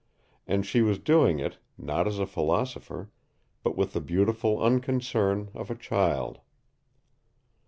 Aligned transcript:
And 0.47 0.65
she 0.65 0.81
was 0.81 0.97
doing 0.97 1.37
it, 1.37 1.59
not 1.77 2.07
as 2.07 2.17
a 2.17 2.25
philosopher, 2.25 3.11
but 3.61 3.77
with 3.77 3.93
the 3.93 4.01
beautiful 4.01 4.59
unconcern 4.59 5.49
of 5.53 5.69
a 5.69 5.75
child. 5.75 6.39